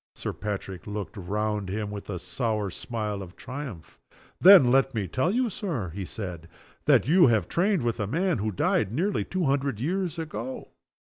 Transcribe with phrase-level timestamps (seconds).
[0.15, 3.99] Sir Patrick looked round him with a sour smile of triumph.
[4.39, 6.47] "Then let me tell you, Sir," he said,
[6.85, 10.69] "that you trained with a man who died nearly two hundred years ago."